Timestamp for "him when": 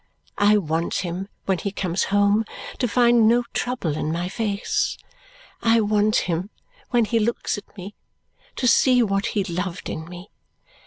1.05-1.59, 6.25-7.05